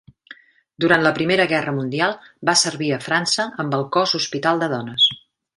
[0.85, 2.17] Durant la Primera Guerra Mundial
[2.51, 5.11] va servir a França amb el Cos Hospital de Dones.